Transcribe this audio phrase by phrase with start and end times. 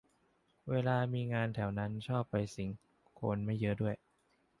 [0.69, 2.69] เวลามีงานแถวนั้นชอบไปสิง
[3.19, 3.95] คนไม่เยอะด้วย